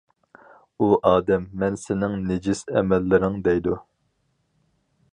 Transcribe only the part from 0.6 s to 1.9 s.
ئۇ ئادەم: مەن